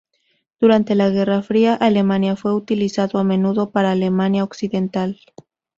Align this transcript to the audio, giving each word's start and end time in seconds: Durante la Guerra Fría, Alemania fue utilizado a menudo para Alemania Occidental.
Durante 0.59 0.95
la 0.95 1.11
Guerra 1.11 1.43
Fría, 1.43 1.75
Alemania 1.75 2.35
fue 2.35 2.55
utilizado 2.55 3.19
a 3.19 3.23
menudo 3.23 3.69
para 3.69 3.91
Alemania 3.91 4.43
Occidental. 4.43 5.19